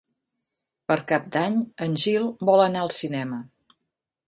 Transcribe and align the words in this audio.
Per 0.91 0.97
Cap 1.11 1.27
d'Any 1.35 1.59
en 1.87 1.99
Gil 2.05 2.27
vol 2.51 2.65
anar 2.67 2.83
al 2.87 2.93
cinema. 2.99 3.41